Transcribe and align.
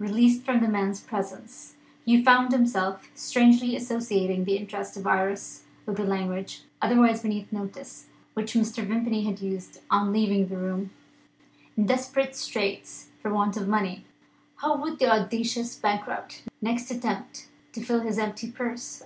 Released 0.00 0.42
from 0.42 0.58
the 0.58 0.66
man's 0.66 0.98
presence, 0.98 1.74
Hugh 2.04 2.24
found 2.24 2.50
himself 2.50 3.08
strangely 3.14 3.76
associating 3.76 4.44
the 4.44 4.56
interests 4.56 4.96
of 4.96 5.06
Iris 5.06 5.62
with 5.86 5.96
the 5.96 6.02
language 6.02 6.64
otherwise 6.82 7.22
beneath 7.22 7.52
notice 7.52 8.06
which 8.34 8.54
Mr. 8.54 8.84
Vimpany 8.84 9.22
had 9.22 9.40
used 9.40 9.78
on 9.88 10.12
leaving 10.12 10.48
the 10.48 10.56
room. 10.58 10.90
In 11.76 11.86
desperate 11.86 12.34
straits 12.34 13.10
for 13.22 13.32
want 13.32 13.56
of 13.56 13.68
money, 13.68 14.04
how 14.56 14.76
would 14.76 14.98
the 14.98 15.06
audacious 15.08 15.76
bankrupt 15.76 16.42
next 16.60 16.90
attempt 16.90 17.46
to 17.72 17.80
fill 17.80 18.00
his 18.00 18.18
empty 18.18 18.50
purse? 18.50 19.04